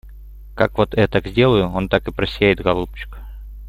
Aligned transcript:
Как 0.55 0.79
вот 0.79 0.95
этак 0.95 1.27
сделаю, 1.27 1.69
он 1.69 1.87
так 1.87 2.07
и 2.07 2.11
просияет, 2.11 2.59
голубчик. 2.59 3.19